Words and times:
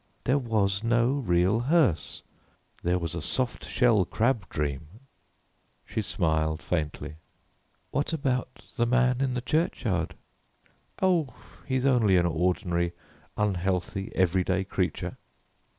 There 0.23 0.39
was 0.39 0.83
no 0.83 1.11
real 1.11 1.59
hearse. 1.59 2.23
There 2.81 2.97
was 2.97 3.13
a 3.13 3.21
soft 3.21 3.63
shell 3.67 4.03
crab 4.03 4.49
dream." 4.49 4.87
She 5.85 6.01
smiled 6.01 6.59
faintly. 6.59 7.17
"What 7.91 8.11
about 8.11 8.63
the 8.77 8.87
man 8.87 9.21
in 9.21 9.35
the 9.35 9.41
churchyard?" 9.41 10.15
"Oh, 11.03 11.35
he's 11.67 11.85
only 11.85 12.17
an 12.17 12.25
ordinary 12.25 12.93
unhealthy, 13.37 14.11
everyday 14.15 14.63
creature." 14.63 15.17